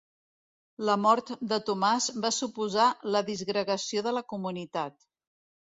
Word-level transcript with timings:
La 0.89 0.95
mort 1.01 1.29
de 1.51 1.59
Tomàs 1.67 2.09
va 2.25 2.33
suposar 2.39 2.89
la 3.17 3.23
disgregació 3.29 4.07
de 4.11 4.17
la 4.21 4.27
comunitat. 4.35 5.01